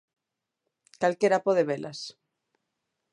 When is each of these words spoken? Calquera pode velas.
Calquera 1.01 1.43
pode 1.45 1.63
velas. 1.71 1.99